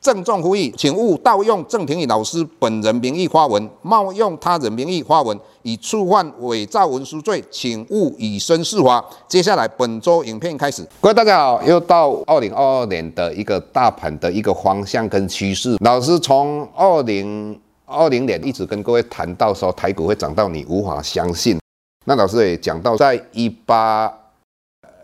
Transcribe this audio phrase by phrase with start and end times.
[0.00, 9.04] 郑重呼吁，请勿盗用郑庭宇老师本人名义发文，冒用他人名义发文，以触犯伪造文书罪，请勿以身试法。
[9.26, 15.76] 接下来本周影片开始，各位大家好，又到二零二二年的一个大盘的一个方向跟趋势。
[15.80, 21.58] 老师从二零二零年一直跟各位谈到说台股会涨到你无法相信。
[22.04, 24.10] 那老师也讲到，在一八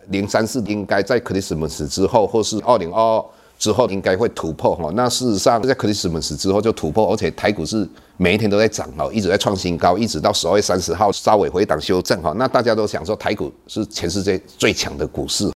[0.08, 3.24] 零三四应该在克里斯 s 之后，或是二零二二。
[3.64, 15.50] 之后应该会突破哈，那事实上在 Christmas 之后就突破，而且台股是每一天都在涨哦，一直在创新高，一直到十二月三十号稍微回档修正哈，那大家都想说台股是全世界最强的股市。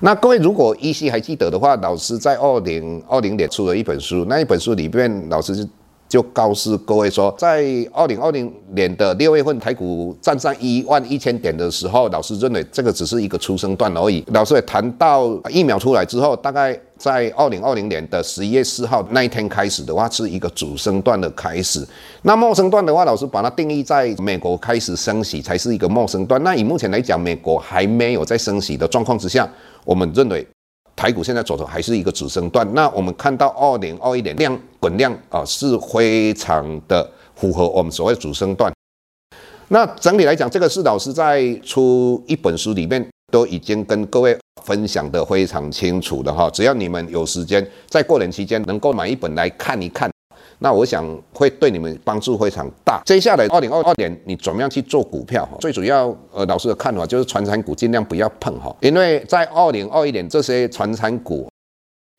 [0.00, 5.68] 那各位如果依稀还记得的话，老师在二零二零年出了一本书，那一本书里面老师就
[6.14, 14.24] 就告诉各位说，在二零二零年的六月份台股站上一万一千点的时候，老师认为这个只是一个初升段而已。
[14.28, 16.78] 老师也谈到疫苗出来之后，大概。
[16.96, 21.86] 在二零二零年的十一月四号那一天开始的话，是一个主升段的开始。
[22.22, 26.40] 那末升段的话，老师把它定义在美国开始升息才是一个末升段。
[26.44, 29.46] 那以目前来讲，美国还没有在升息的状况之下，
[29.84, 30.46] 我们认为
[30.94, 32.66] 台股现在走的还是一个主升段。
[32.72, 38.70] 那我们看到二零二一年量滚量啊是非常的符合我们所谓主升段。
[39.68, 44.36] 那整体来讲，这个是老师在出一本书里面都已经跟各位。
[44.62, 50.10] 分享的非常清楚的哈，只要你们有时间，在过年期间能够买一本来看一看，
[50.60, 51.04] 那我想
[51.34, 53.02] 会对你们帮助非常大。
[53.04, 55.46] 接下来二零二二年你怎么样去做股票？
[55.60, 61.46] 最主要呃老师的看法就是传产股尽量不要碰哈，因为在二零二一年这些传产股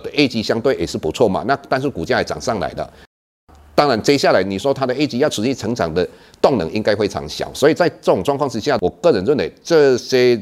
[0.03, 2.93] 的业绩相对也是不错嘛，那但是股价也涨上来的。
[3.73, 6.07] 当然接下来你说它的业绩要持续成长的
[6.41, 10.41] 动能应该非常小，所以在这种状况之下，我个人认为这些。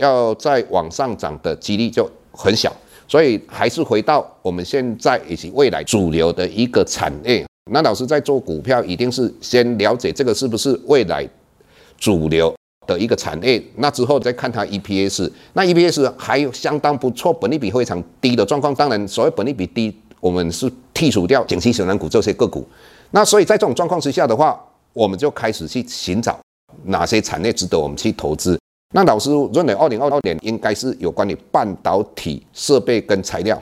[0.00, 2.74] 要再往上涨的几率就很小，
[3.06, 7.44] 所以还是回到我们现在以及未来主流的一个产业。
[7.70, 11.28] 那老师在做股票，一定是先了解这个是不是未来
[11.98, 12.50] 主流
[12.90, 15.30] 的一个产业，那之后再看它 EPS。
[15.52, 18.74] 那 EPS 还有相当不错，本利比非常低的状况。
[18.74, 22.66] 当然，所谓本利比低，我们是剔除掉景气小蓝股这些个股。
[23.12, 24.60] 那所以在这种状况之下的话，
[24.92, 26.36] 我们就开始去寻找
[26.86, 28.58] 哪些产业值得我们去投资。
[28.92, 33.56] 那老师认为，二零二二年应该是有关于半导体设备跟材料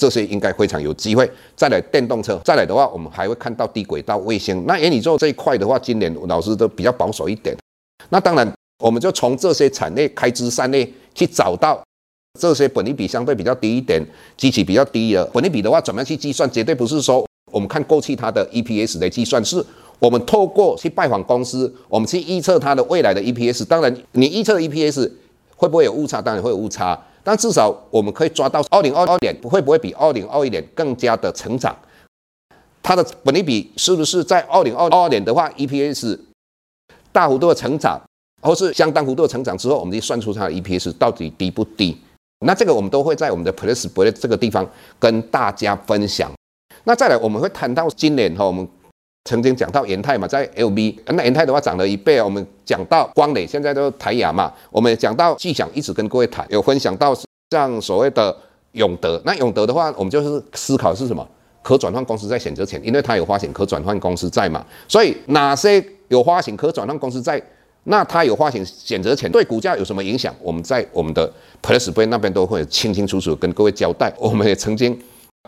[0.00, 1.28] 这些，应该非常有机会。
[1.56, 4.64] 再来电动车，再来的话，我们还会看到低轨道卫星。
[4.66, 7.56] 那元宇宙这一块的话，今年老师都比较保守一点。
[8.10, 11.82] 那当然，我们就从这些产业开枝散叶去找到
[12.38, 14.00] 这些本利比相对比较低一点、
[14.36, 16.48] 机器比较低的本利比的话，怎么样去计算？
[16.50, 19.64] 绝对不是说我们看过去它的 EPS 来计算是。
[20.00, 23.64] 我们透过去拜访公司，我们去预测它的未来的 EPS。
[23.64, 25.10] 当然，你预测 EPS
[25.56, 26.22] 会不会有误差？
[26.22, 31.76] 当然会有误差，但至少我们可以抓到二零二二年会不会比二零二一年更加的成长？
[32.80, 36.16] 它的本利比是不是在二零二二年的话，EPS
[37.10, 38.00] 大幅度的成长，
[38.40, 41.96] 或是相当幅度的成长之后，我们就算出它的 EPS 到底低不低？
[42.46, 44.68] 那这个我们都会在我们的 PressPlay 这个地方
[44.98, 46.30] 跟大家分享。
[46.84, 48.66] 那再来，我们会谈到今年哈，我们。
[49.24, 52.22] 曾经讲到元泰嘛，在 LB，那元泰的话涨了一倍。
[52.22, 54.50] 我们讲到光磊，现在都台亚嘛。
[54.70, 57.14] 我们讲到巨想，一直跟各位谈，有分享到
[57.50, 58.34] 像所谓的
[58.72, 59.20] 永德。
[59.26, 61.28] 那永德的话，我们就是思考是什么？
[61.62, 64.64] 可转换公司在选择前，因为它有发行可转换公司债嘛。
[64.86, 67.42] 所以哪些有发行可转换公司债，
[67.84, 70.34] 那它有发行选择权，对股价有什么影响？
[70.42, 71.30] 我们在我们的
[71.62, 74.12] PressPlay 那边都会清清楚楚跟各位交代。
[74.18, 74.98] 我们也曾经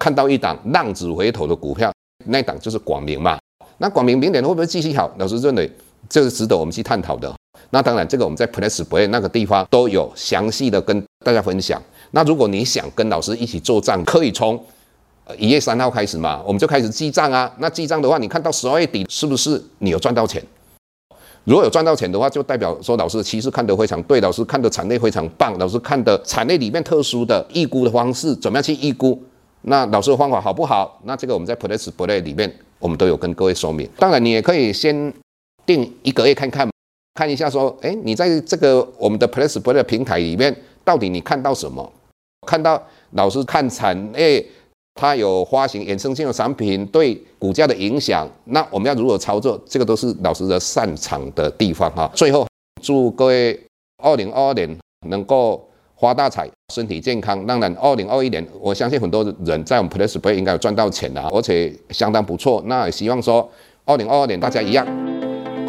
[0.01, 1.93] 看到一档浪子回头的股票，
[2.27, 3.39] 那档就是广明嘛。
[3.79, 5.11] 那广明明年会不会继续好？
[5.19, 5.71] 老师认为
[6.09, 7.35] 这是值得我们去探讨的。
[7.71, 11.81] 那当然，这个我们在 PressPlay 那个地方都有详细的跟大家分享。
[12.13, 14.59] 那如果你想跟老师一起做账，可以从
[15.37, 17.53] 一月三号开始嘛，我们就开始记账啊。
[17.59, 20.43] 那记账的话，你看到十二月底是不是你有赚到钱？
[21.45, 29.21] 如果有赚到钱的话，就代表说老师的趋势看得非常对，老师看的产业非常棒，老师看的产业里面特殊的预估的方式怎么样去预估？
[29.63, 31.01] 那老师的方法好不好？
[31.05, 32.53] 那这个我们在 PressPlay 里面。
[32.81, 35.13] 我们都有跟各位说明，当然你也可以先
[35.67, 36.67] 定一个月看看，
[37.13, 41.93] 看一下说，哎，你在这个我们的 PressPlay 平台里面，到底你看到什么？
[42.47, 44.43] 看到老师看产业，
[45.01, 49.59] 它有发行衍生性的产品对股价的影响，那我们要如何操作？
[49.65, 52.11] 这个都是老师的擅长的地方哈。
[52.15, 52.47] 最后，
[52.83, 53.59] 祝各位
[54.03, 55.67] 二零二二年能够
[55.99, 57.47] 发大财，身体健康。
[57.47, 62.63] 当然，二零二一年，我相信很多人在我们 PressPlay 应该有赚到钱的，而且相当不错。
[62.67, 63.51] 那也希望说，
[63.87, 64.87] 二零二二年大家一样